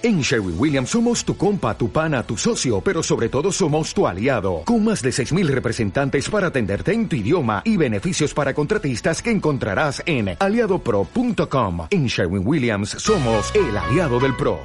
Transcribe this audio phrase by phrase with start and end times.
[0.00, 4.06] En Sherwin Williams somos tu compa, tu pana, tu socio, pero sobre todo somos tu
[4.06, 9.20] aliado, con más de 6.000 representantes para atenderte en tu idioma y beneficios para contratistas
[9.20, 11.88] que encontrarás en aliadopro.com.
[11.90, 14.60] En Sherwin Williams somos el aliado del PRO.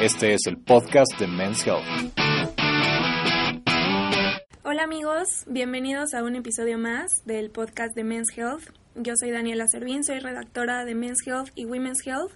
[0.00, 1.82] Este es el podcast de Men's Health.
[4.62, 8.70] Hola amigos, bienvenidos a un episodio más del podcast de Men's Health.
[8.94, 12.30] Yo soy Daniela Servín, soy redactora de Men's Health y Women's Health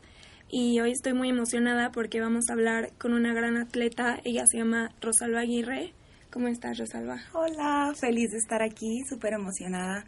[0.55, 4.21] y hoy estoy muy emocionada porque vamos a hablar con una gran atleta.
[4.23, 5.95] Ella se llama Rosalba Aguirre.
[6.31, 7.23] ¿Cómo estás, Rosalba?
[7.33, 10.05] Hola, feliz de estar aquí, súper emocionada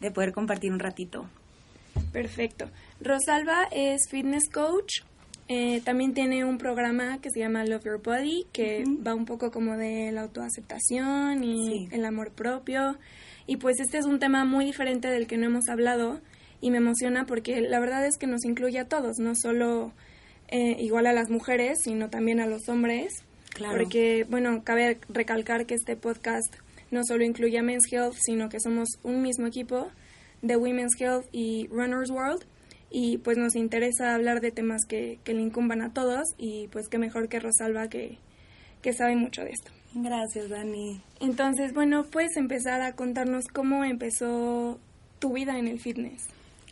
[0.00, 1.28] de poder compartir un ratito.
[2.12, 2.70] Perfecto.
[3.00, 5.00] Rosalba es fitness coach.
[5.48, 9.50] Eh, también tiene un programa que se llama Love Your Body, que va un poco
[9.50, 12.96] como de la autoaceptación y el amor propio.
[13.48, 16.20] Y pues este es un tema muy diferente del que no hemos hablado
[16.60, 19.92] y me emociona porque la verdad es que nos incluye a todos, no solo
[20.48, 23.22] eh, igual a las mujeres, sino también a los hombres.
[23.54, 23.76] Claro.
[23.76, 26.54] Porque, bueno, cabe recalcar que este podcast
[26.90, 29.88] no solo incluye a Men's Health, sino que somos un mismo equipo
[30.42, 32.44] de Women's Health y Runners World.
[32.90, 36.88] Y pues nos interesa hablar de temas que, que le incumban a todos y pues
[36.88, 38.16] qué mejor que Rosalba que,
[38.80, 39.70] que sabe mucho de esto.
[39.94, 41.02] Gracias, Dani.
[41.20, 44.78] Entonces, bueno, puedes empezar a contarnos cómo empezó
[45.18, 46.28] tu vida en el fitness.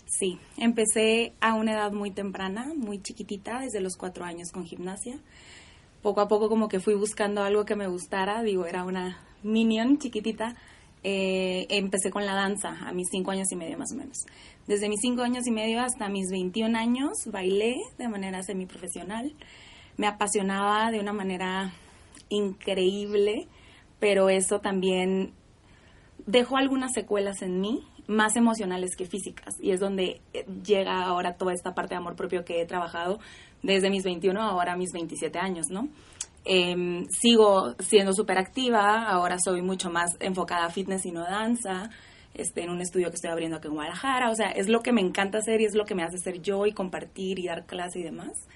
[0.07, 5.19] Sí, empecé a una edad muy temprana, muy chiquitita, desde los cuatro años con gimnasia.
[6.01, 9.99] Poco a poco como que fui buscando algo que me gustara, digo, era una minion
[9.99, 10.55] chiquitita.
[11.03, 14.19] Eh, empecé con la danza a mis cinco años y medio más o menos.
[14.69, 19.35] Desde mis cinco años y medio hasta mis 21 años bailé de manera semiprofesional.
[19.97, 21.73] Me apasionaba de una manera
[22.29, 23.49] increíble,
[23.99, 25.33] pero eso también
[26.27, 29.55] dejó algunas secuelas en mí más emocionales que físicas.
[29.61, 33.19] Y es donde eh, llega ahora toda esta parte de amor propio que he trabajado
[33.63, 35.89] desde mis 21 ahora mis 27 años, ¿no?
[36.45, 41.91] Em, sigo siendo súper activa, ahora soy mucho más enfocada a fitness y no danza,
[42.35, 44.93] este, en un estudio que estoy abriendo aquí en Guadalajara, o sea, es lo que
[44.93, 47.67] me encanta hacer y es lo que me hace ser yo y compartir y dar
[47.67, 48.47] clase y demás.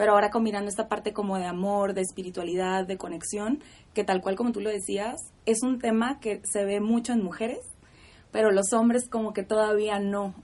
[0.00, 3.62] Pero ahora combinando esta parte como de amor, de espiritualidad, de conexión,
[3.92, 7.22] que tal cual como tú lo decías, es un tema que se ve mucho en
[7.22, 7.58] mujeres
[8.32, 10.34] pero los hombres como que todavía no.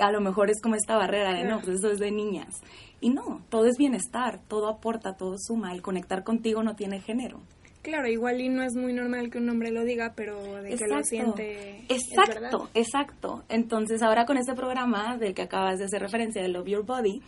[0.00, 2.62] A lo mejor es como esta barrera de no, pues eso es de niñas.
[3.02, 5.72] Y no, todo es bienestar, todo aporta, todo suma.
[5.72, 7.40] El conectar contigo no tiene género.
[7.84, 10.86] Claro, igual y no es muy normal que un hombre lo diga, pero de que
[10.86, 11.84] lo siente.
[11.90, 13.44] Exacto, exacto.
[13.50, 17.20] Entonces, ahora con este programa del que acabas de hacer referencia, de Love Your Body,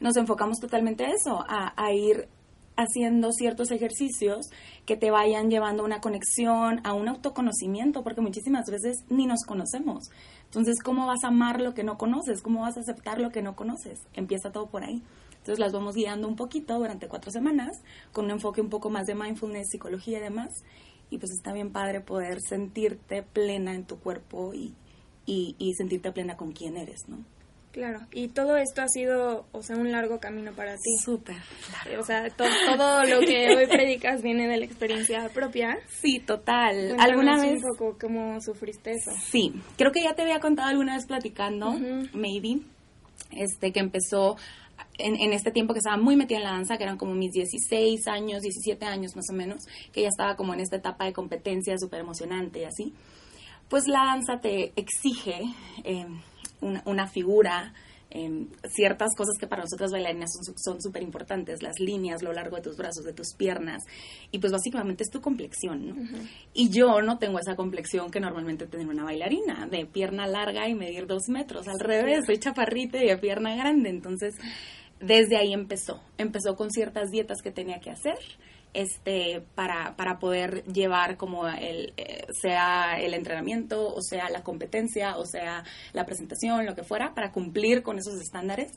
[0.00, 2.28] nos enfocamos totalmente a eso, a, a ir
[2.76, 4.50] haciendo ciertos ejercicios
[4.84, 9.44] que te vayan llevando a una conexión, a un autoconocimiento, porque muchísimas veces ni nos
[9.46, 10.10] conocemos.
[10.44, 12.42] Entonces, ¿cómo vas a amar lo que no conoces?
[12.42, 13.98] ¿Cómo vas a aceptar lo que no conoces?
[14.12, 15.02] Empieza todo por ahí.
[15.42, 17.82] Entonces las vamos guiando un poquito durante cuatro semanas,
[18.12, 20.50] con un enfoque un poco más de mindfulness, psicología y demás.
[21.10, 24.72] Y pues está bien padre poder sentirte plena en tu cuerpo y,
[25.26, 27.24] y, y sentirte plena con quién eres, ¿no?
[27.72, 30.96] Claro, y todo esto ha sido, o sea, un largo camino para ti.
[31.02, 31.38] Súper.
[31.98, 35.78] O sea, todo lo que hoy predicas viene de la experiencia propia.
[35.88, 36.94] Sí, total.
[37.00, 37.62] ¿Alguna vez?
[37.64, 39.10] un poco cómo sufriste eso?
[39.24, 41.72] Sí, creo que ya te había contado alguna vez platicando,
[42.12, 42.60] maybe,
[43.30, 44.36] este, que empezó
[44.98, 47.32] en, en, este tiempo que estaba muy metida en la danza, que eran como mis
[47.32, 51.12] 16 años, 17 años más o menos, que ya estaba como en esta etapa de
[51.12, 52.92] competencia súper emocionante y así.
[53.68, 55.42] Pues la danza te exige...
[55.84, 56.06] Eh,
[56.62, 57.74] una, figura,
[58.10, 62.62] em, ciertas cosas que para nosotras bailarinas son súper importantes, las líneas, lo largo de
[62.62, 63.82] tus brazos, de tus piernas,
[64.30, 65.96] y pues básicamente es tu complexión, ¿no?
[66.54, 70.74] Y yo no tengo esa complexión que normalmente tiene una bailarina, de pierna larga y
[70.74, 74.34] medir dos metros, al revés, soy chaparrita y de pierna grande, entonces
[75.02, 78.18] desde ahí empezó, empezó con ciertas dietas que tenía que hacer,
[78.74, 85.18] este para, para poder llevar como el eh, sea el entrenamiento o sea la competencia
[85.18, 85.62] o sea
[85.92, 88.72] la presentación lo que fuera para cumplir con esos estándares.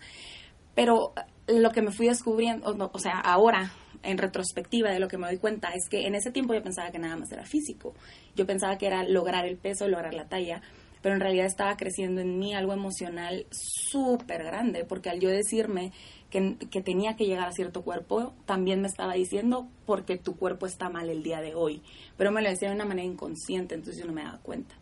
[0.74, 1.14] Pero
[1.48, 3.72] lo que me fui descubriendo o, o sea ahora
[4.04, 6.92] en retrospectiva de lo que me doy cuenta es que en ese tiempo yo pensaba
[6.92, 7.94] que nada más era físico.
[8.36, 10.62] Yo pensaba que era lograr el peso lograr la talla
[11.06, 15.92] pero en realidad estaba creciendo en mí algo emocional súper grande, porque al yo decirme
[16.32, 20.66] que, que, tenía que llegar a cierto cuerpo, también me estaba diciendo porque tu cuerpo
[20.66, 21.84] está mal el día de hoy,
[22.18, 24.74] pero me lo decía de una manera inconsciente, entonces yo no me daba cuenta.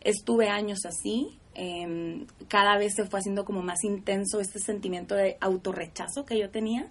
[0.00, 5.36] Estuve años así, eh, cada vez se fue haciendo como más intenso este sentimiento de
[5.38, 6.88] autorrechazo que yo tenía,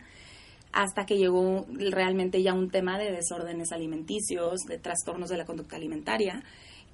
[0.72, 5.78] hasta que llegó realmente ya un tema de desórdenes alimenticios, de trastornos de la conducta
[5.78, 6.44] alimentaria,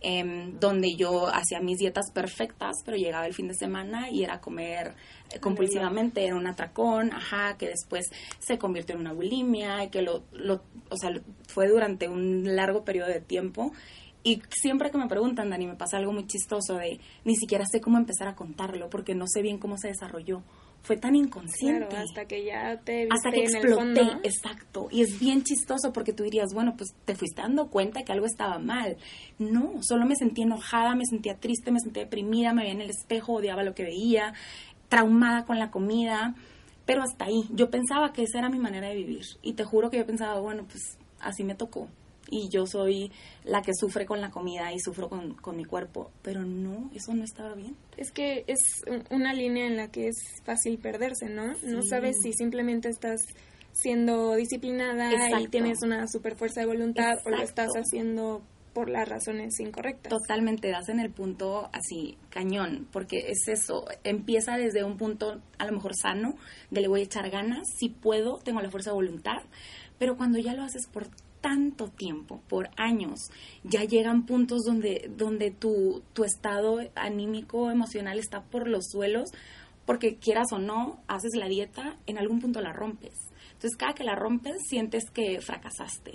[0.06, 4.42] Em, donde yo hacía mis dietas perfectas, pero llegaba el fin de semana y era
[4.42, 4.96] comer
[5.32, 10.24] eh, compulsivamente, era un atracón, ajá, que después se convirtió en una bulimia, que lo,
[10.34, 11.10] lo, o sea,
[11.48, 13.72] fue durante un largo periodo de tiempo.
[14.26, 17.80] Y siempre que me preguntan, Dani, me pasa algo muy chistoso de ni siquiera sé
[17.80, 20.44] cómo empezar a contarlo porque no sé bien cómo se desarrolló
[20.84, 21.96] fue tan inconsciente.
[21.96, 24.90] hasta que ya te Hasta que exploté, exacto.
[24.92, 28.26] Y es bien chistoso porque tú dirías, bueno, pues te fuiste dando cuenta que algo
[28.26, 28.98] estaba mal.
[29.40, 32.90] No, solo me sentía enojada, me sentía triste, me sentía deprimida, me veía en el
[32.90, 34.34] espejo, odiaba lo que veía,
[34.90, 36.36] traumada con la comida.
[36.86, 39.24] Pero hasta ahí, yo pensaba que esa era mi manera de vivir.
[39.42, 41.88] Y te juro que yo pensaba, bueno, pues así me tocó
[42.34, 43.12] y yo soy
[43.44, 47.14] la que sufre con la comida y sufro con, con, mi cuerpo, pero no, eso
[47.14, 47.76] no estaba bien.
[47.96, 48.60] Es que es
[49.12, 51.54] una línea en la que es fácil perderse, ¿no?
[51.62, 53.22] No sabes si simplemente estás
[53.72, 58.42] siendo disciplinada y tienes una super fuerza de voluntad o lo estás haciendo
[58.74, 60.10] por las razones incorrectas.
[60.10, 65.66] Totalmente, das en el punto así, cañón, porque es eso, empieza desde un punto a
[65.66, 66.36] lo mejor sano,
[66.72, 69.44] de le voy a echar ganas, si puedo, tengo la fuerza de voluntad,
[70.00, 71.08] pero cuando ya lo haces por
[71.44, 73.20] tanto tiempo, por años,
[73.66, 79.30] ya llegan puntos donde, donde tu, tu estado anímico, emocional está por los suelos,
[79.86, 83.18] porque quieras o no, haces la dieta, en algún punto la rompes.
[83.52, 86.14] Entonces, cada que la rompes, sientes que fracasaste,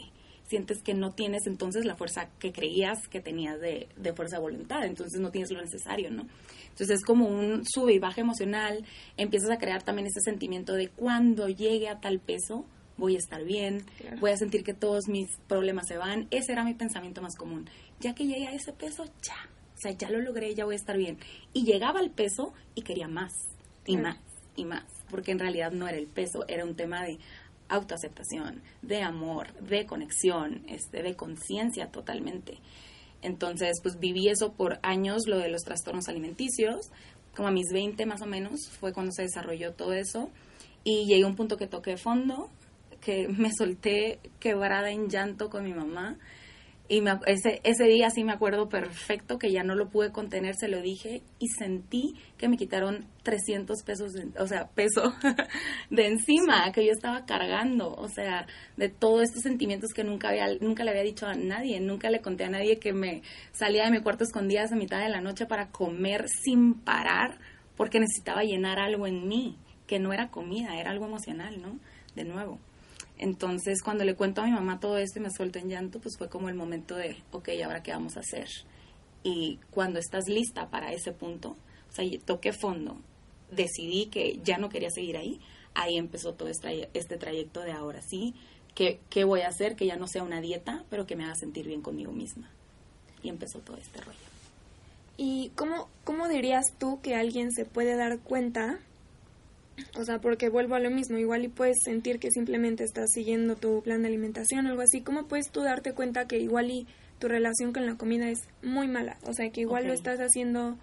[0.48, 4.42] sientes que no tienes entonces la fuerza que creías que tenías de, de fuerza de
[4.42, 6.22] voluntad, entonces no tienes lo necesario, ¿no?
[6.70, 8.82] Entonces es como un sube y baja emocional,
[9.18, 12.64] empiezas a crear también ese sentimiento de cuando llegue a tal peso,
[12.98, 13.84] voy a estar bien,
[14.20, 16.28] voy a sentir que todos mis problemas se van.
[16.30, 17.70] Ese era mi pensamiento más común.
[18.00, 19.48] Ya que llegué a ese peso, ya.
[19.76, 21.18] O sea, ya lo logré, ya voy a estar bien.
[21.52, 23.32] Y llegaba al peso y quería más,
[23.86, 24.18] y más,
[24.56, 24.84] y más.
[25.08, 27.18] Porque en realidad no era el peso, era un tema de
[27.68, 32.58] autoaceptación, de amor, de conexión, este, de conciencia totalmente.
[33.22, 36.90] Entonces, pues viví eso por años, lo de los trastornos alimenticios.
[37.36, 40.30] Como a mis 20 más o menos fue cuando se desarrolló todo eso.
[40.82, 42.50] Y llegué a un punto que toqué fondo,
[43.00, 46.18] que me solté quebrada en llanto con mi mamá.
[46.90, 50.68] Y ese, ese día sí me acuerdo perfecto que ya no lo pude contener, se
[50.68, 55.12] lo dije y sentí que me quitaron 300 pesos, o sea, peso
[55.90, 58.46] de encima que yo estaba cargando, o sea,
[58.78, 62.22] de todos estos sentimientos que nunca, había, nunca le había dicho a nadie, nunca le
[62.22, 63.20] conté a nadie que me
[63.52, 67.38] salía de mi cuarto escondidas a mitad de la noche para comer sin parar
[67.78, 69.56] porque necesitaba llenar algo en mí,
[69.86, 71.78] que no era comida, era algo emocional, ¿no?
[72.16, 72.58] De nuevo.
[73.18, 76.16] Entonces, cuando le cuento a mi mamá todo esto y me suelto en llanto, pues
[76.16, 78.48] fue como el momento de, ok, ¿ahora qué vamos a hacer?
[79.24, 81.56] Y cuando estás lista para ese punto,
[81.90, 82.96] o sea, toqué fondo,
[83.50, 85.40] decidí que ya no quería seguir ahí,
[85.74, 88.34] ahí empezó todo este, este trayecto de ahora sí,
[88.76, 89.74] ¿qué, ¿qué voy a hacer?
[89.74, 92.48] Que ya no sea una dieta, pero que me haga sentir bien conmigo misma.
[93.22, 94.16] Y empezó todo este rollo.
[95.16, 98.78] ¿Y cómo, cómo dirías tú que alguien se puede dar cuenta
[99.98, 103.56] o sea, porque vuelvo a lo mismo, igual y puedes sentir que simplemente estás siguiendo
[103.56, 105.00] tu plan de alimentación o algo así.
[105.00, 106.86] ¿Cómo puedes tú darte cuenta que igual y
[107.18, 109.18] tu relación con la comida es muy mala?
[109.24, 110.76] O sea, que igual lo estás haciendo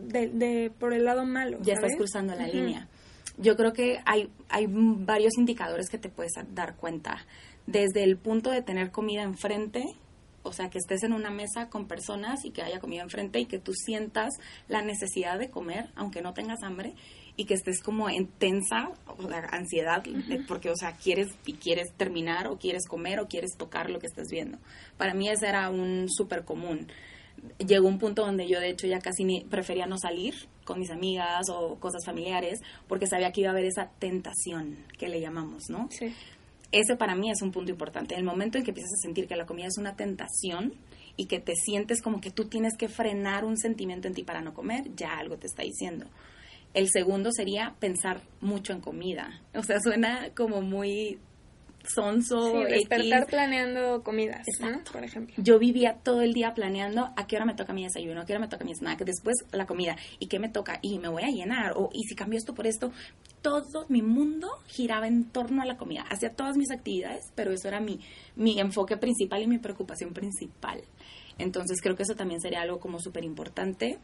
[0.00, 1.58] de, de, por el lado malo.
[1.62, 2.88] Ya estás cruzando la línea.
[3.36, 7.18] Yo creo que hay, hay varios indicadores que te puedes dar cuenta.
[7.66, 9.84] Desde el punto de tener comida enfrente,
[10.44, 13.46] o sea, que estés en una mesa con personas y que haya comida enfrente y
[13.46, 14.34] que tú sientas
[14.68, 16.94] la necesidad de comer, aunque no tengas hambre
[17.36, 20.04] y que estés como en tensa o ansiedad,
[20.46, 24.06] porque, o sea, quieres y quieres terminar o quieres comer o quieres tocar lo que
[24.06, 24.58] estás viendo.
[24.96, 26.88] Para mí ese era un súper común.
[27.58, 30.90] Llegó un punto donde yo de hecho ya casi ni prefería no salir con mis
[30.90, 35.64] amigas o cosas familiares porque sabía que iba a haber esa tentación que le llamamos,
[35.68, 35.88] ¿no?
[35.90, 36.14] Sí.
[36.70, 38.14] Ese para mí es un punto importante.
[38.14, 40.74] El momento en que empiezas a sentir que la comida es una tentación
[41.16, 44.40] y que te sientes como que tú tienes que frenar un sentimiento en ti para
[44.40, 46.06] no comer, ya algo te está diciendo.
[46.74, 49.40] El segundo sería pensar mucho en comida.
[49.54, 51.18] O sea, suena como muy
[51.86, 52.52] sonso.
[52.52, 54.46] Sí, despertar planeando comidas,
[54.92, 55.34] Por ejemplo.
[55.38, 58.32] Yo vivía todo el día planeando a qué hora me toca mi desayuno, a qué
[58.32, 61.22] hora me toca mi snack, después la comida, y qué me toca, y me voy
[61.22, 62.92] a llenar, o y si cambio esto por esto.
[63.42, 66.02] Todo mi mundo giraba en torno a la comida.
[66.10, 68.00] Hacía todas mis actividades, pero eso era mi,
[68.36, 70.82] mi enfoque principal y mi preocupación principal.
[71.38, 73.98] Entonces creo que eso también sería algo como súper importante.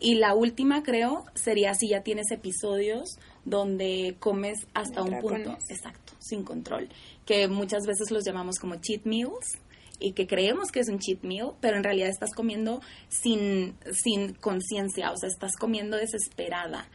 [0.00, 6.12] Y la última creo sería si ya tienes episodios donde comes hasta un punto, exacto,
[6.18, 6.88] sin control,
[7.26, 9.58] que muchas veces los llamamos como cheat meals
[10.00, 14.34] y que creemos que es un cheat meal, pero en realidad estás comiendo sin, sin
[14.34, 16.88] conciencia, o sea, estás comiendo desesperada.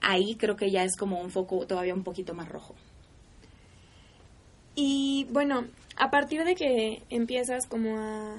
[0.00, 2.74] Ahí creo que ya es como un foco todavía un poquito más rojo.
[4.76, 8.36] Y bueno, a partir de que empiezas como a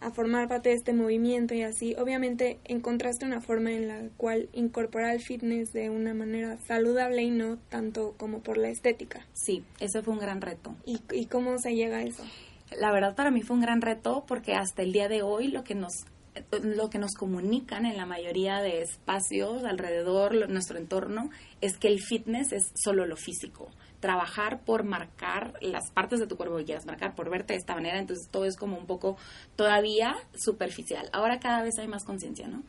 [0.00, 4.48] a formar parte de este movimiento y así, obviamente encontraste una forma en la cual
[4.52, 9.26] incorporar el fitness de una manera saludable y no tanto como por la estética.
[9.32, 10.74] Sí, ese fue un gran reto.
[10.84, 12.24] ¿Y, y cómo se llega a eso?
[12.78, 15.64] La verdad para mí fue un gran reto porque hasta el día de hoy lo
[15.64, 16.04] que nos
[16.62, 22.00] lo que nos comunican en la mayoría de espacios alrededor nuestro entorno es que el
[22.00, 26.86] fitness es solo lo físico trabajar por marcar las partes de tu cuerpo que quieras
[26.86, 29.16] marcar, por verte de esta manera, entonces todo es como un poco
[29.56, 31.08] todavía superficial.
[31.12, 32.62] Ahora cada vez hay más conciencia, ¿no?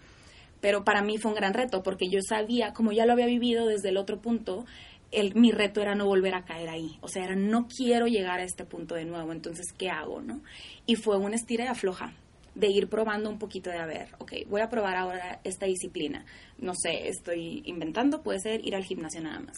[0.62, 3.68] Pero para mí fue un gran reto porque yo sabía, como ya lo había vivido
[3.68, 4.66] desde el otro punto,
[5.12, 6.98] el, mi reto era no volver a caer ahí.
[7.02, 10.42] O sea, era no quiero llegar a este punto de nuevo, entonces, ¿qué hago, no?
[10.86, 12.14] Y fue un estira y afloja
[12.56, 16.26] de ir probando un poquito de, a ver, ok, voy a probar ahora esta disciplina.
[16.58, 19.58] No sé, estoy inventando, puede ser ir al gimnasio nada más.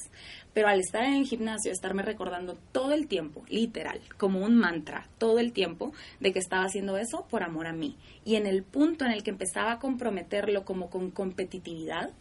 [0.54, 5.08] Pero al estar en el gimnasio, estarme recordando todo el tiempo, literal, como un mantra,
[5.18, 7.98] todo el tiempo, de que estaba haciendo eso por amor a mí.
[8.26, 12.12] Y en el punto en el que empezaba a comprometerlo como con competitividad,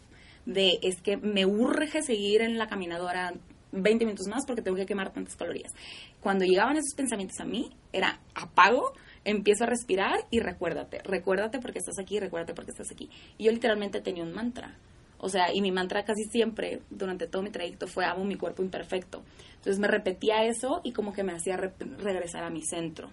[0.46, 3.34] de es que me urge seguir en la caminadora
[3.72, 5.72] 20 minutos más porque tengo que quemar tantas calorías.
[6.20, 8.92] Cuando llegaban esos pensamientos a mí, era apago,
[9.24, 13.10] empiezo a respirar y recuérdate, recuérdate porque estás aquí, recuérdate porque estás aquí.
[13.38, 14.76] Y yo literalmente tenía un mantra.
[15.18, 18.62] O sea, y mi mantra casi siempre, durante todo mi trayecto, fue amo mi cuerpo
[18.62, 19.22] imperfecto.
[19.56, 23.10] Entonces me repetía eso y como que me hacía regresar a mi centro.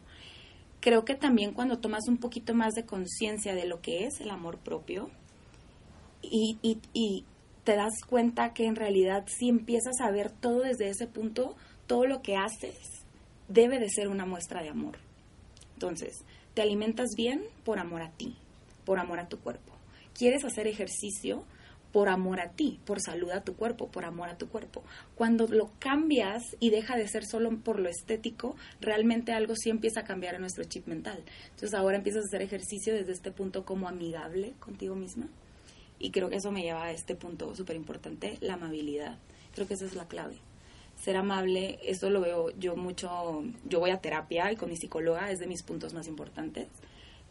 [0.80, 4.30] Creo que también cuando tomas un poquito más de conciencia de lo que es el
[4.30, 5.10] amor propio
[6.22, 7.26] y, y, y
[7.66, 12.06] te das cuenta que en realidad si empiezas a ver todo desde ese punto, todo
[12.06, 12.78] lo que haces
[13.50, 15.07] debe de ser una muestra de amor.
[15.78, 16.24] Entonces,
[16.56, 18.36] te alimentas bien por amor a ti,
[18.84, 19.74] por amor a tu cuerpo.
[20.18, 21.44] ¿Quieres hacer ejercicio?
[21.92, 24.84] por amor a ti, por salud a tu cuerpo, por amor a tu cuerpo.
[25.16, 30.02] Cuando lo cambias y deja de ser solo por lo estético, realmente algo sí empieza
[30.02, 31.24] a cambiar en nuestro chip mental.
[31.46, 35.28] Entonces ahora empiezas a hacer ejercicio desde este punto como amigable contigo misma.
[35.98, 39.18] Y creo que eso me lleva a este punto súper importante, la amabilidad.
[39.56, 40.38] Creo que esa es la clave
[40.98, 45.32] ser amable, eso lo veo yo mucho, yo voy a terapia y con mi psicóloga
[45.32, 46.68] es de mis puntos más importantes.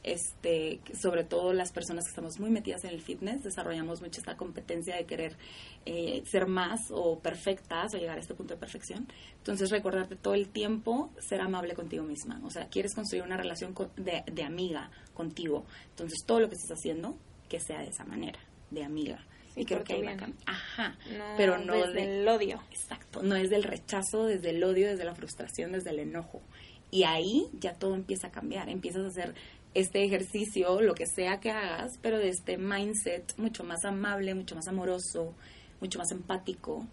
[0.03, 4.37] Este, sobre todo las personas que estamos muy metidas en el fitness, desarrollamos mucho esta
[4.37, 5.37] competencia de querer
[5.85, 9.09] eh, ser más o perfectas o llegar a este punto de perfección.
[9.39, 12.41] Entonces, recordarte todo el tiempo ser amable contigo misma.
[12.45, 15.65] O sea, quieres construir una relación de, de amiga contigo.
[15.91, 17.17] Entonces, todo lo que estés haciendo,
[17.49, 18.39] que sea de esa manera,
[18.71, 20.07] de amiga y creo que ahí
[20.45, 20.97] Ajá,
[21.39, 22.61] pero no desde el odio.
[22.71, 26.43] Exacto, no es del rechazo, desde el odio, desde la frustración, desde el enojo.
[26.91, 29.35] Y ahí ya todo empieza a cambiar, empiezas a hacer
[29.73, 34.55] este ejercicio, lo que sea que hagas, pero de este mindset mucho más amable, mucho
[34.55, 35.35] más amoroso,
[35.81, 36.87] mucho más empático.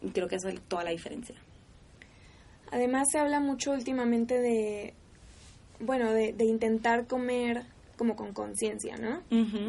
[0.00, 1.36] Y creo que eso es toda la diferencia.
[2.72, 4.94] Además se habla mucho últimamente de,
[5.80, 7.64] bueno, de, de intentar comer
[8.00, 9.22] como con conciencia, ¿no?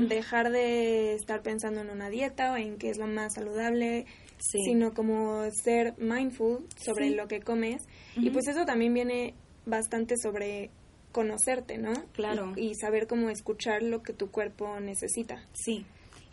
[0.07, 4.05] Dejar de estar pensando en una dieta o en qué es lo más saludable,
[4.37, 7.83] sino como ser mindful sobre lo que comes.
[8.15, 9.33] Y pues eso también viene
[9.65, 10.69] bastante sobre
[11.11, 11.91] conocerte, ¿no?
[12.13, 12.53] Claro.
[12.55, 15.45] Y, saber cómo escuchar lo que tu cuerpo necesita.
[15.51, 15.85] Sí.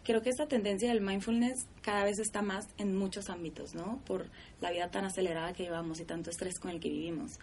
[0.05, 4.01] Creo que esta tendencia del mindfulness cada vez está más en muchos ámbitos, ¿no?
[4.07, 4.27] Por
[4.61, 7.41] la vida tan acelerada que llevamos y tanto estrés con el que vivimos.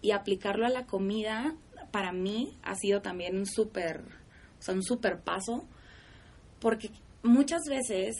[0.00, 1.56] Y aplicarlo a la comida
[1.90, 4.00] para mí ha sido también un súper,
[4.58, 5.64] o sea, un súper paso,
[6.60, 6.90] porque
[7.22, 8.16] muchas veces,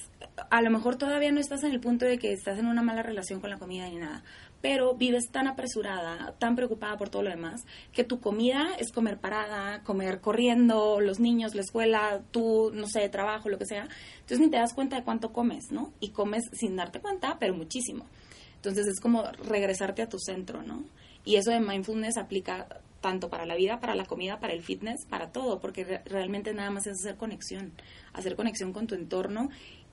[0.51, 3.03] a lo mejor todavía no estás en el punto de que estás en una mala
[3.03, 4.23] relación con la comida ni nada,
[4.61, 9.19] pero vives tan apresurada, tan preocupada por todo lo demás, que tu comida es comer
[9.19, 13.89] parada, comer corriendo, los niños, la escuela, tú, no sé, trabajo, lo que sea.
[14.15, 15.93] Entonces ni te das cuenta de cuánto comes, ¿no?
[16.01, 18.07] Y comes sin darte cuenta, pero muchísimo.
[18.57, 20.85] Entonces es como regresarte a tu centro, ¿no?
[21.25, 22.67] Y eso de mindfulness aplica
[23.07, 26.71] tanto para la vida, para la comida, para el fitness, para todo, porque realmente nada
[26.71, 27.71] más es hacer conexión,
[28.13, 29.49] hacer conexión con tu entorno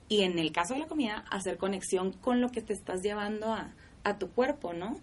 [0.08, 3.52] y en el caso de la comida, hacer conexión con lo que te estás llevando
[3.52, 5.00] a, a tu cuerpo, ¿no?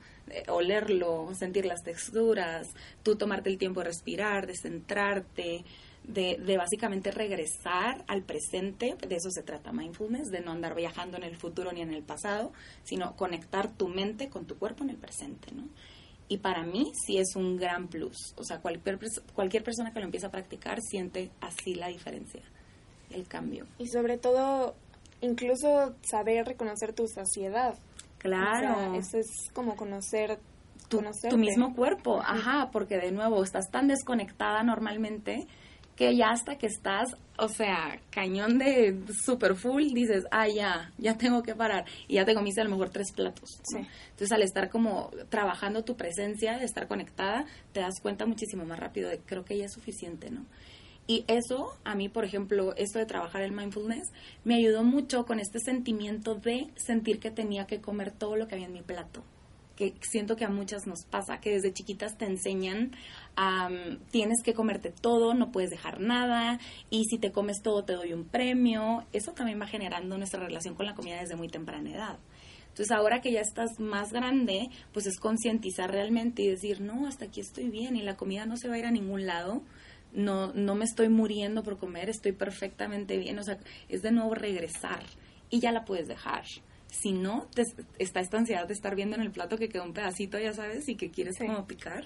[0.50, 2.68] olerlo, sentir las texturas,
[3.01, 5.63] tú tomarte el tiempo de respirar, de centrarte,
[6.03, 11.15] de, de, básicamente regresar al presente, de eso se trata mindfulness, de no andar viajando
[11.15, 12.51] en el futuro ni en el pasado,
[12.84, 15.70] sino conectar tu mente con tu cuerpo en el presente, ¿no?
[16.32, 18.34] Y para mí sí es un gran plus.
[18.38, 18.98] O sea, cualquier,
[19.36, 22.42] cualquier persona que lo empieza a practicar siente así la diferencia,
[23.10, 23.68] el cambio.
[23.78, 24.74] Y sobre todo,
[25.20, 27.76] incluso saber reconocer tu saciedad.
[28.18, 28.94] Claro.
[28.94, 30.40] eso es como conocer
[30.88, 32.22] tu, tu mismo cuerpo.
[32.22, 35.48] Ajá, porque de nuevo estás tan desconectada normalmente
[36.01, 41.15] que ya hasta que estás, o sea, cañón de super full, dices, ah, ya, ya
[41.15, 41.86] tengo que parar.
[42.08, 43.62] Y ya te comiste a lo mejor tres platos.
[43.75, 48.79] Entonces, al estar como trabajando tu presencia, de estar conectada, te das cuenta muchísimo más
[48.79, 50.43] rápido de creo que ya es suficiente, ¿no?
[51.05, 54.10] Y eso, a mí, por ejemplo, esto de trabajar el mindfulness,
[54.43, 58.55] me ayudó mucho con este sentimiento de sentir que tenía que comer todo lo que
[58.55, 59.22] había en mi plato
[59.82, 62.92] que siento que a muchas nos pasa, que desde chiquitas te enseñan,
[64.12, 66.60] tienes que comerte todo, no puedes dejar nada,
[66.92, 69.06] y si te comes todo te doy un premio.
[69.12, 72.20] Eso también va generando nuestra relación con la comida desde muy temprana edad.
[72.68, 77.26] Entonces ahora que ya estás más grande, pues es concientizar realmente y decir, no, hasta
[77.26, 79.64] aquí estoy bien y la comida no se va a ir a ningún lado,
[80.14, 83.58] no, no me estoy muriendo por comer, estoy perfectamente bien, o sea,
[83.90, 85.04] es de nuevo regresar
[85.50, 86.44] y ya la puedes dejar.
[86.91, 87.48] Si no,
[87.98, 90.88] está esta ansiedad de estar viendo en el plato que quedó un pedacito, ya sabes,
[90.88, 92.05] y que quieres como picar.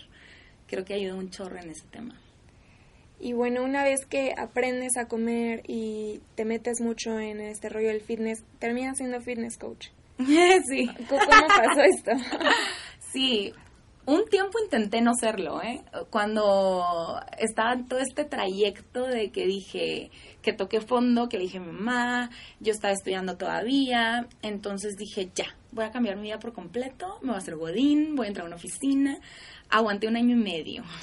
[0.67, 2.15] Creo que ayuda un chorro en ese tema.
[3.19, 7.87] Y bueno, una vez que aprendes a comer y te metes mucho en este rollo
[7.87, 9.87] del fitness, terminas siendo fitness coach.
[10.17, 10.89] sí.
[11.09, 12.11] ¿Cómo pasó esto?
[13.11, 13.53] sí,
[14.05, 15.81] un tiempo intenté no serlo, ¿eh?
[16.09, 22.29] Cuando estaba en todo este trayecto de que dije que toqué fondo, que dije mamá,
[22.59, 27.29] yo estaba estudiando todavía, entonces dije ya, voy a cambiar mi vida por completo, me
[27.29, 29.17] voy a hacer godín, voy a entrar a una oficina,
[29.69, 30.83] aguanté un año y medio.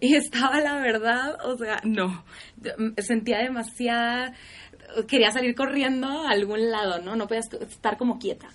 [0.00, 2.24] Y estaba la verdad, o sea, no,
[2.98, 4.32] sentía demasiada,
[5.06, 7.14] quería salir corriendo a algún lado, ¿no?
[7.14, 8.48] No podía estar como quieta.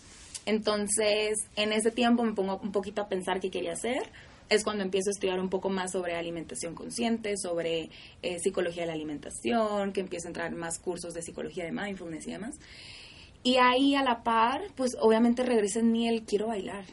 [0.48, 4.10] Entonces, en ese tiempo me pongo un poquito a pensar qué quería hacer.
[4.48, 7.89] Es cuando empiezo a estudiar un poco más sobre alimentación consciente, sobre
[8.22, 11.74] eh, psicología de la alimentación, que empiezo a entrar en más cursos de psicología de
[11.74, 12.56] mindfulness y demás.
[13.44, 16.86] Y ahí a la par, pues obviamente regresé en mí el quiero bailar.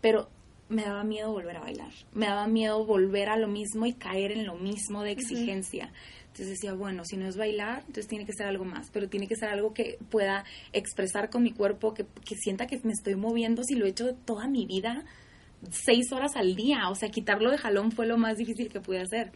[0.00, 0.30] Pero
[0.70, 1.92] me daba miedo volver a bailar.
[2.14, 5.92] Me daba miedo volver a lo mismo y caer en lo mismo de exigencia.
[6.32, 9.26] Entonces decía, bueno, si no es bailar, entonces tiene que ser algo más, pero tiene
[9.26, 12.06] que ser algo que pueda expresar con mi cuerpo, que,
[12.36, 15.04] sienta que me estoy moviendo si lo he hecho toda mi vida,
[15.70, 16.88] seis horas al día.
[16.88, 19.32] O sea, quitarlo de jalón fue lo más difícil que pude hacer.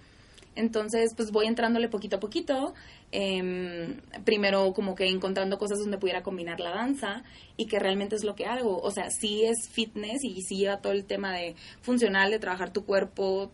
[0.54, 2.74] Entonces, pues voy entrándole poquito a poquito.
[3.10, 7.24] Em, primero, como que encontrando cosas donde pudiera combinar la danza
[7.56, 8.80] y que realmente es lo que hago.
[8.80, 12.72] O sea, sí es fitness y sí lleva todo el tema de funcional, de trabajar
[12.72, 13.50] tu cuerpo,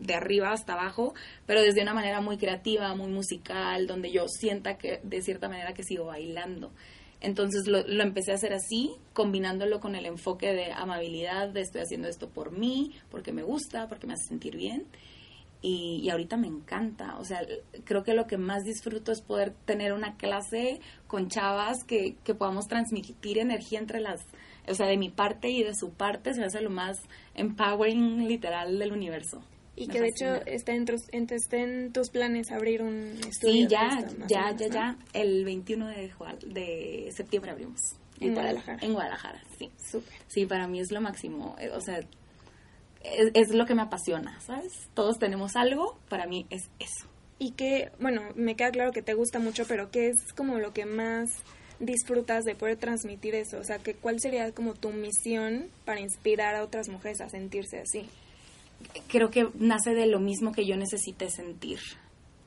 [0.00, 1.14] de arriba hasta abajo,
[1.46, 5.74] pero desde una manera muy creativa, muy musical, donde yo sienta que de cierta manera
[5.74, 6.72] que sigo bailando.
[7.20, 11.82] Entonces lo, lo, empecé a hacer así, combinándolo con el enfoque de amabilidad, de estoy
[11.82, 14.86] haciendo esto por mí, porque me gusta, porque me hace sentir bien.
[15.64, 17.46] Y, ahorita me encanta, o sea,
[17.84, 22.34] creo que lo que más disfruto es poder tener una clase con chavas que, que
[22.34, 24.20] podamos transmitir energía entre las,
[24.66, 26.98] o sea, de mi parte y de su parte, se hace lo más
[27.36, 29.40] empowering literal del universo.
[29.74, 33.54] Y que de hecho está en, tus, en tus planes abrir un estudio.
[33.54, 34.96] Sí, ya, ya, ya, ya.
[35.14, 36.12] El 21 de,
[36.46, 37.80] de septiembre abrimos.
[38.20, 38.78] En Guadalajara.
[38.82, 39.70] En Guadalajara, sí.
[39.78, 40.12] Súper.
[40.28, 41.56] Sí, para mí es lo máximo.
[41.58, 41.98] Eh, o sea,
[43.02, 44.88] es, es, lo que me apasiona, ¿sabes?
[44.94, 47.08] Todos tenemos algo, para mí es eso.
[47.38, 50.72] Y que, bueno, me queda claro que te gusta mucho, pero ¿qué es como lo
[50.72, 51.30] que más
[51.80, 53.58] disfrutas de poder transmitir eso?
[53.58, 57.80] O sea, que ¿cuál sería como tu misión para inspirar a otras mujeres a sentirse
[57.80, 58.08] así?
[59.08, 61.78] Creo que nace de lo mismo que yo necesité sentir,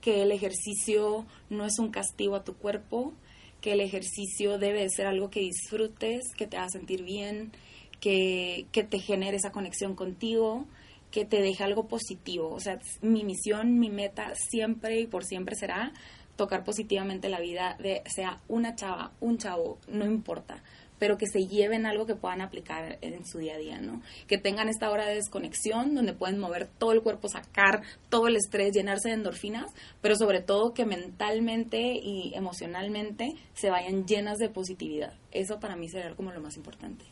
[0.02, 3.14] que el ejercicio no es un castigo a tu cuerpo,
[3.62, 7.52] que el ejercicio debe de ser algo que disfrutes, que te haga sentir bien,
[8.00, 10.68] que, que te genere esa conexión contigo,
[11.12, 12.50] que te deje algo positivo.
[12.54, 15.94] O sea, mi misión, mi meta siempre y por siempre será
[16.36, 20.62] tocar positivamente la vida de sea una chava, un chavo, no importa
[21.00, 24.02] pero que se lleven algo que puedan aplicar en su día a día, ¿no?
[24.28, 28.36] Que tengan esta hora de desconexión donde pueden mover todo el cuerpo, sacar todo el
[28.36, 34.50] estrés, llenarse de endorfinas, pero sobre todo que mentalmente y emocionalmente se vayan llenas de
[34.50, 35.14] positividad.
[35.32, 37.06] Eso para mí sería como lo más importante.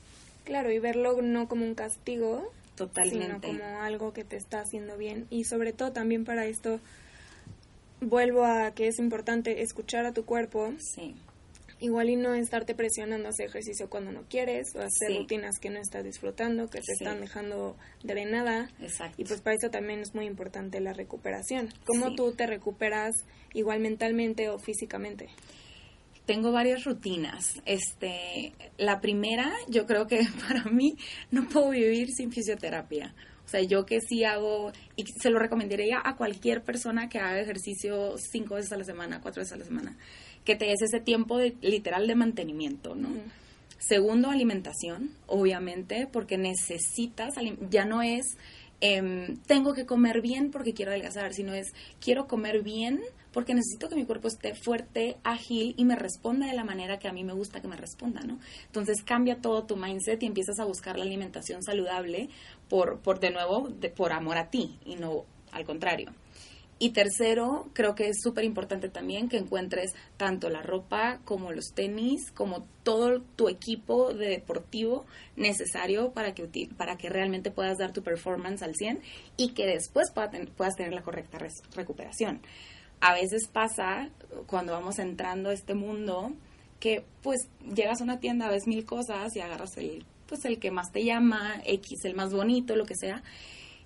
[0.46, 4.98] Claro, y verlo no como un castigo, totalmente, sino como algo que te está haciendo
[4.98, 6.80] bien y sobre todo también para esto
[8.02, 10.74] vuelvo a que es importante escuchar a tu cuerpo.
[10.80, 11.16] Sí
[11.84, 15.70] Igual y no estarte presionando a hacer ejercicio cuando no quieres o hacer rutinas que
[15.70, 18.70] no estás disfrutando, que te están dejando drenada.
[18.80, 19.22] Exacto.
[19.22, 21.74] Y pues para eso también es muy importante la recuperación.
[21.84, 23.14] ¿Cómo tú te recuperas
[23.54, 25.28] igual mentalmente o físicamente?
[26.26, 27.62] Tengo varias rutinas.
[27.66, 30.96] Este, la primera, yo creo que para mí
[31.32, 33.14] no puedo vivir sin fisioterapia.
[33.46, 37.42] O sea, yo que sí hago, y se lo recomendaría a cualquier persona que haga
[37.42, 39.98] ejercicio cinco veces a la semana, cuatro veces a la semana
[40.46, 43.10] que te des ese tiempo de, literal de mantenimiento, ¿no?
[43.80, 47.34] Segundo, alimentación, obviamente, porque necesitas,
[47.70, 48.38] ya no es
[48.80, 53.02] em, tengo que comer bien porque quiero adelgazar, sino es quiero comer bien
[53.34, 57.08] porque necesito que mi cuerpo esté fuerte, ágil y me responda de la manera que
[57.08, 58.40] a mí me gusta que me responda, ¿no?
[58.68, 62.30] Entonces cambia todo tu mindset y empiezas a buscar la alimentación saludable
[62.70, 66.14] por, por de nuevo, por amor a ti y no al contrario.
[66.84, 71.68] Y tercero, creo que es súper importante también que encuentres tanto la ropa como los
[71.74, 75.06] tenis, como todo tu equipo de deportivo
[75.38, 79.02] necesario para que, para que realmente puedas dar tu performance al 100
[79.38, 81.38] y que después puedas tener la correcta
[81.74, 82.42] recuperación.
[83.00, 84.10] A veces pasa
[84.48, 86.34] cuando vamos entrando a este mundo
[86.82, 90.70] que pues llegas a una tienda, ves mil cosas y agarras el, pues el que
[90.70, 93.24] más te llama, X, el más bonito, lo que sea,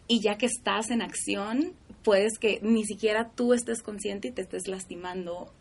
[0.07, 4.41] y ya que estás en acción, puedes que ni siquiera tú estés consciente y te
[4.41, 5.51] estés lastimando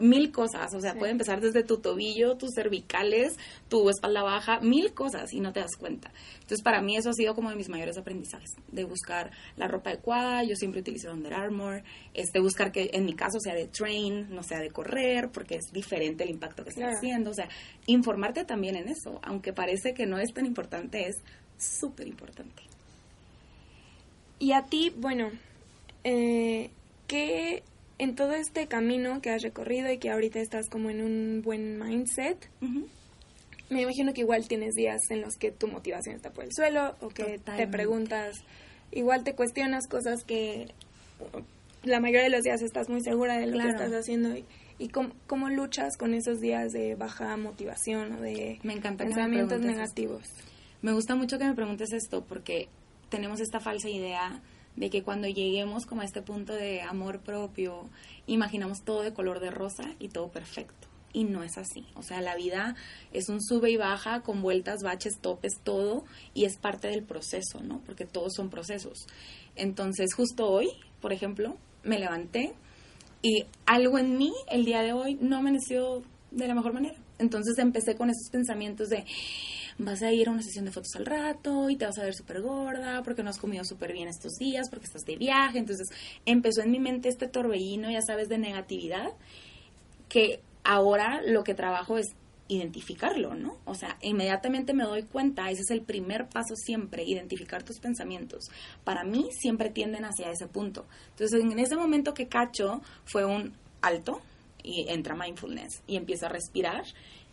[0.00, 3.36] mil cosas, o sea, puede empezar desde tu tobillo, tus cervicales,
[3.68, 6.12] tu espalda baja, mil cosas y no te das cuenta.
[6.34, 9.90] Entonces, para mí eso ha sido como de mis mayores aprendizajes, de buscar la ropa
[9.90, 14.28] adecuada, yo siempre utilizo Under Armour, este, buscar que en mi caso sea de train,
[14.34, 17.48] no sea de correr, porque es diferente el impacto que está haciendo, o sea,
[17.86, 21.16] informarte también en eso, aunque parece que no es tan importante, es
[21.56, 22.73] súper importante.
[24.44, 25.30] Y a ti, bueno,
[26.04, 26.68] eh,
[27.06, 27.62] ¿qué
[27.96, 31.78] en todo este camino que has recorrido y que ahorita estás como en un buen
[31.78, 32.36] mindset?
[33.70, 36.94] Me imagino que igual tienes días en los que tu motivación está por el suelo
[37.00, 38.36] o que te preguntas,
[38.92, 40.66] igual te cuestionas cosas que
[41.82, 44.44] la mayoría de los días estás muy segura de lo que estás haciendo y,
[44.78, 50.24] y cómo, luchas con esos días de baja motivación o de me pensamientos negativos.
[50.82, 52.68] Me gusta mucho que me preguntes esto porque
[53.14, 54.42] tenemos esta falsa idea
[54.74, 57.88] de que cuando lleguemos como a este punto de amor propio,
[58.26, 60.88] imaginamos todo de color de rosa y todo perfecto.
[61.12, 61.86] Y no es así.
[61.94, 62.74] O sea, la vida
[63.12, 66.04] es un sube y baja con vueltas, baches, topes, todo.
[66.34, 67.82] Y es parte del proceso, ¿no?
[67.86, 69.06] Porque todos son procesos.
[69.54, 72.52] Entonces, justo hoy, por ejemplo, me levanté
[73.22, 76.96] y algo en mí el día de hoy no amaneció de la mejor manera.
[77.20, 79.04] Entonces empecé con esos pensamientos de
[79.78, 82.14] vas a ir a una sesión de fotos al rato y te vas a ver
[82.14, 85.58] súper gorda porque no has comido súper bien estos días, porque estás de viaje.
[85.58, 85.88] Entonces
[86.24, 89.12] empezó en mi mente este torbellino, ya sabes, de negatividad,
[90.08, 92.14] que ahora lo que trabajo es
[92.48, 93.56] identificarlo, ¿no?
[93.64, 98.50] O sea, inmediatamente me doy cuenta, ese es el primer paso siempre, identificar tus pensamientos.
[98.84, 100.84] Para mí siempre tienden hacia ese punto.
[101.10, 104.20] Entonces, en ese momento que cacho fue un alto
[104.62, 106.84] y entra mindfulness y empiezo a respirar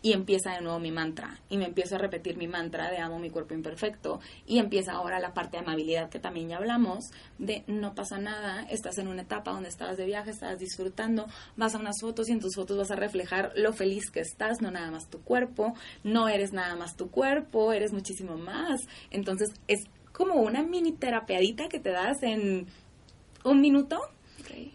[0.02, 3.20] y empieza de nuevo mi mantra y me empiezo a repetir mi mantra de amo
[3.20, 7.64] mi cuerpo imperfecto y empieza ahora la parte de amabilidad que también ya hablamos de
[7.68, 11.80] no pasa nada, estás en una etapa donde estás de viaje, estás disfrutando, vas a
[11.80, 14.92] unas fotos y en tus fotos vas a reflejar lo feliz que estás, no nada
[14.92, 18.82] más tu cuerpo, no eres nada más tu cuerpo, eres muchísimo más.
[19.12, 22.68] Entonces es como una mini terapeadita que te das en
[23.44, 24.00] un minuto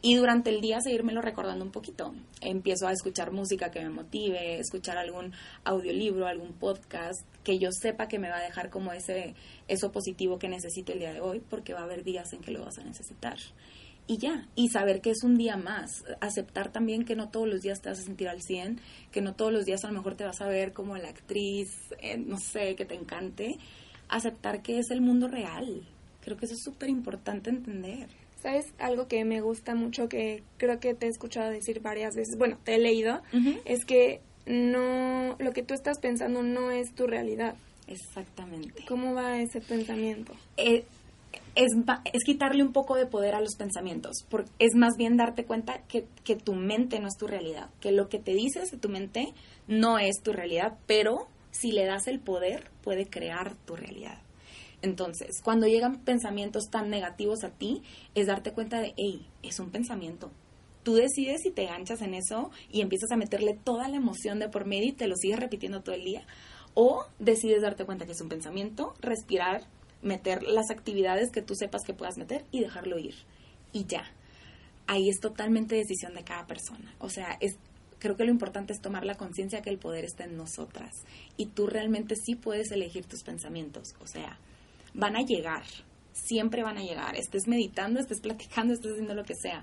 [0.02, 2.14] y durante el día seguírmelo recordando un poquito.
[2.40, 5.32] Empiezo a escuchar música que me motive, escuchar algún
[5.64, 9.34] audiolibro, algún podcast que yo sepa que me va a dejar como ese
[9.68, 12.50] eso positivo que necesito el día de hoy, porque va a haber días en que
[12.50, 13.38] lo vas a necesitar.
[14.08, 17.62] Y ya, y saber que es un día más, aceptar también que no todos los
[17.62, 20.14] días te vas a sentir al 100, que no todos los días a lo mejor
[20.14, 21.68] te vas a ver como la actriz,
[22.00, 23.58] eh, no sé, que te encante,
[24.08, 25.82] aceptar que es el mundo real.
[26.20, 28.08] Creo que eso es súper importante entender.
[28.46, 28.72] ¿Sabes?
[28.78, 32.58] Algo que me gusta mucho, que creo que te he escuchado decir varias veces, bueno,
[32.62, 33.20] te he leído,
[33.64, 37.56] es que no, lo que tú estás pensando no es tu realidad.
[37.88, 38.84] Exactamente.
[38.86, 40.32] ¿Cómo va ese pensamiento?
[40.58, 40.84] Eh,
[41.56, 41.72] es,
[42.12, 45.82] es, quitarle un poco de poder a los pensamientos, porque es más bien darte cuenta
[45.88, 48.88] que, que tu mente no es tu realidad, que lo que te dices de tu
[48.88, 49.34] mente
[49.66, 54.20] no es tu realidad, pero si le das el poder, puede crear tu realidad.
[54.86, 57.82] Entonces, cuando llegan pensamientos tan negativos a ti,
[58.14, 60.30] es darte cuenta de, hey, es un pensamiento.
[60.84, 64.48] Tú decides si te ganchas en eso y empiezas a meterle toda la emoción de
[64.48, 66.24] por medio y te lo sigues repitiendo todo el día.
[66.74, 69.66] O decides darte cuenta que es un pensamiento, respirar,
[70.02, 73.16] meter las actividades que tú sepas que puedas meter y dejarlo ir.
[73.72, 74.04] Y ya.
[74.86, 76.94] Ahí es totalmente decisión de cada persona.
[77.00, 77.56] O sea, es,
[77.98, 80.92] creo que lo importante es tomar la conciencia que el poder está en nosotras.
[81.36, 83.96] Y tú realmente sí puedes elegir tus pensamientos.
[84.00, 84.38] O sea,
[84.96, 85.62] van a llegar,
[86.12, 89.62] siempre van a llegar, estés meditando, estés platicando, estés haciendo lo que sea,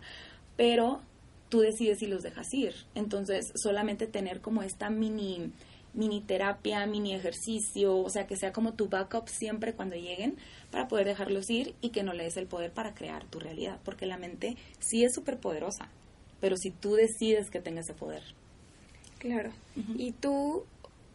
[0.56, 1.02] pero
[1.50, 2.74] tú decides si los dejas ir.
[2.96, 5.52] Entonces, solamente tener como esta mini
[5.94, 10.38] mini terapia, mini ejercicio, o sea, que sea como tu backup siempre cuando lleguen
[10.72, 13.80] para poder dejarlos ir y que no le des el poder para crear tu realidad,
[13.86, 15.90] porque la mente sí es súper poderosa,
[16.42, 18.24] pero si tú decides que tenga ese poder.
[19.20, 19.52] Claro.
[19.96, 20.66] Y tú,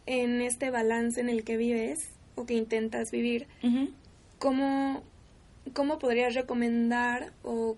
[0.06, 1.98] en este balance en el que vives
[2.36, 3.46] o que intentas vivir,
[4.38, 5.02] ¿cómo
[5.72, 7.76] ¿cómo podrías recomendar o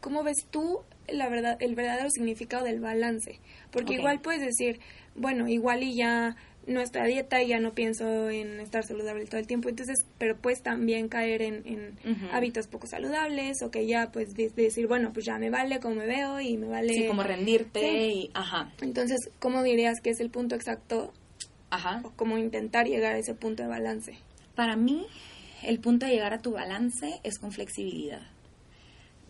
[0.00, 3.40] cómo ves tú la verdad, el verdadero significado del balance?
[3.70, 4.80] Porque igual puedes decir,
[5.14, 9.48] bueno, igual y ya nuestra dieta y ya no pienso en estar saludable todo el
[9.48, 9.68] tiempo.
[9.68, 11.98] Entonces, pero puedes también caer en,
[12.32, 16.06] hábitos poco saludables o que ya pues decir, bueno, pues ya me vale como me
[16.06, 16.94] veo y me vale...
[16.94, 18.30] Sí, como rendirte y...
[18.34, 18.72] Ajá.
[18.80, 21.12] Entonces, ¿cómo dirías que es el punto exacto?
[21.70, 22.00] Ajá.
[22.04, 24.14] O cómo intentar llegar a ese punto de balance.
[24.54, 25.06] Para mí,
[25.62, 28.22] el punto de llegar a tu balance es con flexibilidad.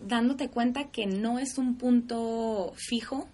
[0.05, 3.29] Dándote cuenta que no es un punto fijo,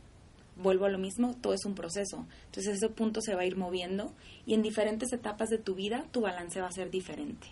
[0.57, 2.27] vuelvo a lo mismo, todo es un proceso.
[2.47, 4.13] Entonces ese punto se va a ir moviendo
[4.47, 7.47] y en diferentes etapas de tu vida tu balance va a ser diferente.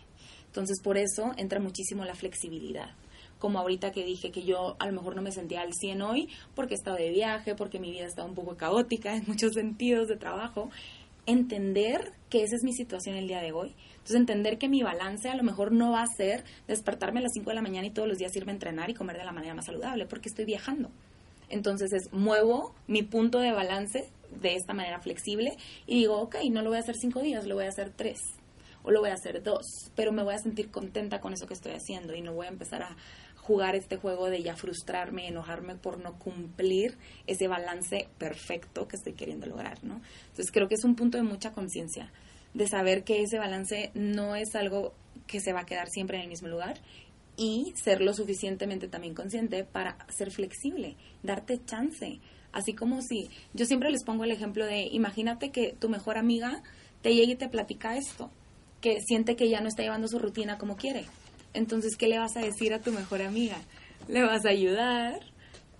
[0.47, 2.91] Entonces por eso entra muchísimo la flexibilidad.
[3.39, 6.29] Como ahorita que dije que yo a lo mejor no me sentía al 100 hoy
[6.55, 10.17] porque estaba de viaje, porque mi vida estaba un poco caótica en muchos sentidos de
[10.17, 10.71] trabajo.
[11.27, 13.75] Entender que esa es mi situación el día de hoy.
[13.95, 17.33] Entonces entender que mi balance a lo mejor no va a ser despertarme a las
[17.35, 19.33] 5 de la mañana y todos los días irme a entrenar y comer de la
[19.33, 20.91] manera más saludable porque estoy viajando.
[21.49, 24.09] Entonces es, muevo mi punto de balance
[24.41, 27.55] de esta manera flexible y digo, ok, no lo voy a hacer cinco días, lo
[27.55, 28.19] voy a hacer tres
[28.83, 31.55] o lo voy a hacer dos, pero me voy a sentir contenta con eso que
[31.55, 32.97] estoy haciendo y no voy a empezar a
[33.47, 39.13] jugar este juego de ya frustrarme, enojarme por no cumplir ese balance perfecto que estoy
[39.13, 40.01] queriendo lograr, ¿no?
[40.31, 42.11] Entonces creo que es un punto de mucha conciencia,
[42.55, 44.95] de saber que ese balance no es algo
[45.29, 46.81] que se va a quedar siempre en el mismo lugar
[47.37, 52.19] y ser lo suficientemente también consciente para ser flexible, darte chance.
[52.51, 56.63] Así como si, yo siempre les pongo el ejemplo de, imagínate que tu mejor amiga
[57.03, 58.31] te llegue y te platica esto,
[58.81, 61.05] que siente que ya no está llevando su rutina como quiere.
[61.57, 63.57] Entonces, ¿qué le vas a decir a tu mejor amiga?
[64.09, 65.21] Le vas a ayudar,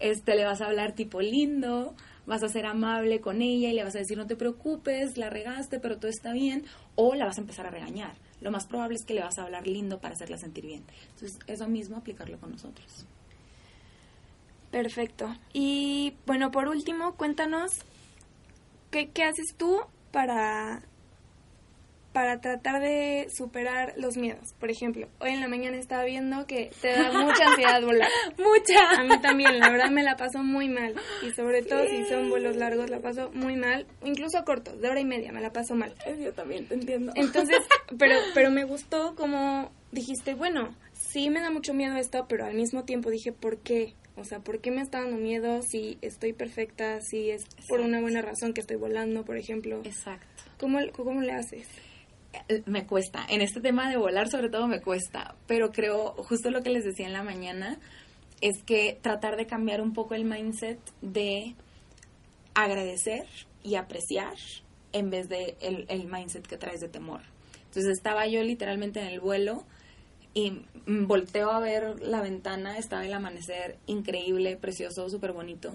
[0.01, 1.95] este, le vas a hablar tipo lindo,
[2.27, 5.31] vas a ser amable con ella y le vas a decir no te preocupes, la
[5.31, 6.65] regaste, pero todo está bien,
[6.97, 9.43] o la vas a empezar a regañar lo más probable es que le vas a
[9.43, 10.85] hablar lindo para hacerla sentir bien.
[11.11, 13.07] Entonces, eso mismo aplicarlo con nosotros.
[14.71, 15.35] Perfecto.
[15.53, 17.73] Y bueno, por último, cuéntanos,
[18.91, 19.81] ¿qué, qué haces tú
[20.13, 20.83] para
[22.17, 24.55] para tratar de superar los miedos.
[24.59, 28.09] Por ejemplo, hoy en la mañana estaba viendo que te da mucha ansiedad volar.
[28.39, 28.99] mucha.
[28.99, 30.95] A mí también, la verdad me la paso muy mal.
[31.23, 33.87] Y sobre todo si son vuelos largos, la paso muy mal.
[34.03, 35.95] Incluso cortos, de hora y media, me la paso mal.
[36.19, 37.13] Yo también te entiendo.
[37.17, 37.59] Entonces,
[37.99, 42.55] pero, pero me gustó como dijiste, bueno, sí me da mucho miedo esto, pero al
[42.55, 43.93] mismo tiempo dije, ¿por qué?
[44.17, 48.01] O sea, ¿por qué me está dando miedo si estoy perfecta, si es por una
[48.01, 49.83] buena razón que estoy volando, por ejemplo?
[49.85, 50.27] Exacto.
[50.59, 51.69] ¿Cómo, cómo le haces?
[52.67, 53.25] Me cuesta.
[53.29, 56.85] En este tema de volar sobre todo me cuesta, pero creo justo lo que les
[56.85, 57.79] decía en la mañana
[58.41, 61.55] es que tratar de cambiar un poco el mindset de
[62.55, 63.27] agradecer
[63.63, 64.35] y apreciar
[64.93, 67.21] en vez de el, el mindset que traes de temor.
[67.65, 69.65] Entonces estaba yo literalmente en el vuelo
[70.33, 75.73] y volteo a ver la ventana, estaba el amanecer increíble, precioso, súper bonito.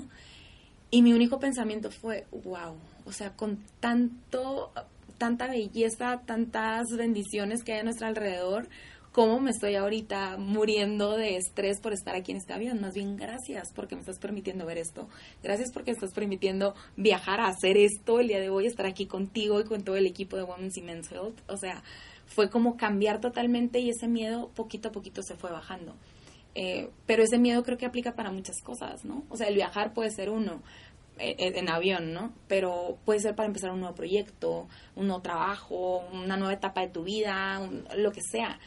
[0.92, 4.72] Y mi único pensamiento fue, wow, o sea, con tanto
[5.22, 8.68] tanta belleza, tantas bendiciones que hay a nuestro alrededor,
[9.12, 12.82] cómo me estoy ahorita muriendo de estrés por estar aquí en este avión.
[12.82, 15.08] Más bien, gracias porque me estás permitiendo ver esto.
[15.44, 19.60] Gracias porque estás permitiendo viajar a hacer esto el día de hoy, estar aquí contigo
[19.60, 21.40] y con todo el equipo de Women's y Men's Health.
[21.48, 21.84] O sea,
[22.26, 25.94] fue como cambiar totalmente y ese miedo poquito a poquito se fue bajando.
[26.56, 29.24] Eh, pero ese miedo creo que aplica para muchas cosas, ¿no?
[29.30, 30.64] O sea, el viajar puede ser uno,
[31.22, 32.34] en avión, ¿no?
[32.48, 36.90] Pero puede ser para empezar un nuevo proyecto, un nuevo trabajo, una nueva etapa de
[36.90, 37.62] tu vida,
[37.96, 38.60] lo que sea.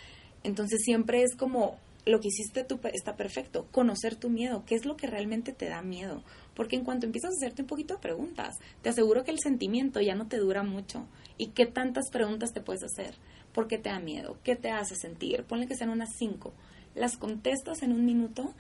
[0.42, 4.84] Entonces siempre es como lo que hiciste tú está perfecto, conocer tu miedo, qué es
[4.84, 6.22] lo que realmente te da miedo,
[6.54, 10.00] porque en cuanto empiezas a hacerte un poquito de preguntas, te aseguro que el sentimiento
[10.00, 11.06] ya no te dura mucho.
[11.38, 13.14] ¿Y qué tantas preguntas te puedes hacer?
[13.52, 14.36] ¿Por qué te da miedo?
[14.44, 15.44] ¿Qué te hace sentir?
[15.44, 16.52] Ponle que sean unas cinco.
[16.94, 18.54] Las contestas en un minuto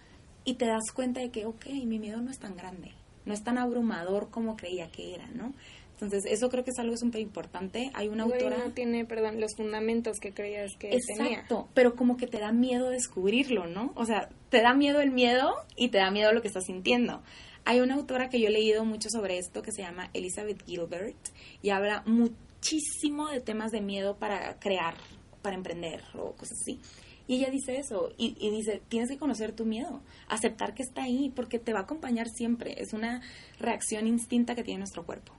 [0.44, 2.92] y te das cuenta de que, ok, mi miedo no es tan grande
[3.24, 5.52] no es tan abrumador como creía que era, ¿no?
[5.94, 7.90] Entonces, eso creo que es algo súper importante.
[7.94, 8.58] Hay una autora...
[8.58, 11.32] No tiene, perdón, los fundamentos que creías que tenía.
[11.34, 13.92] Exacto, pero como que te da miedo descubrirlo, ¿no?
[13.94, 17.22] O sea, te da miedo el miedo y te da miedo lo que estás sintiendo.
[17.64, 21.16] Hay una autora que yo he leído mucho sobre esto que se llama Elizabeth Gilbert
[21.62, 24.94] y habla muchísimo de temas de miedo para crear,
[25.42, 26.80] para emprender o cosas así.
[27.26, 31.32] Y ella dice eso, y, dice, tienes que conocer tu miedo, aceptar que está ahí,
[31.34, 33.22] porque te va a acompañar siempre, es una
[33.58, 35.32] reacción instinta que tiene nuestro cuerpo.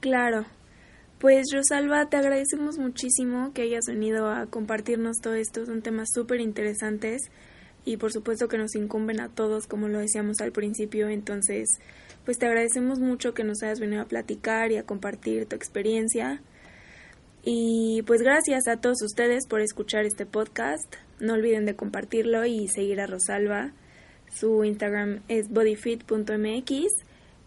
[0.00, 0.46] Claro.
[1.20, 6.40] Pues Rosalba, te agradecemos muchísimo que hayas venido a compartirnos todo esto, son temas súper
[6.40, 7.30] interesantes
[7.84, 11.68] y por supuesto que nos incumben a todos, como lo decíamos al principio, entonces
[12.24, 16.42] pues te agradecemos mucho que nos hayas venido a platicar y a compartir tu experiencia.
[17.42, 20.96] Y pues gracias a todos ustedes por escuchar este podcast.
[21.20, 23.72] No olviden de compartirlo y seguir a Rosalba.
[24.32, 26.86] Su Instagram es bodyfit.mx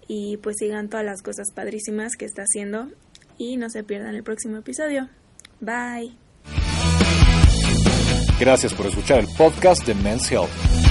[0.07, 2.89] y pues sigan todas las cosas padrísimas que está haciendo
[3.37, 5.09] y no se pierdan el próximo episodio.
[5.59, 6.15] Bye.
[8.39, 10.90] Gracias por escuchar el podcast de Men's Health.